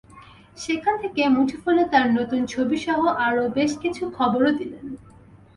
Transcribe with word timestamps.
সেখান 0.57 0.95
থেকে 1.01 1.21
মুঠোফোনে 1.27 1.83
তাঁর 1.91 2.07
নতুন 2.11 2.41
ছবিসহ 2.45 2.99
আরও 3.25 3.43
বেশ 3.49 3.71
কিছু 3.83 4.03
খবরও 4.17 4.51
দিলেন। 4.59 4.85